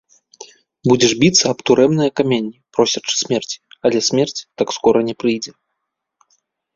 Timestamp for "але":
3.91-3.97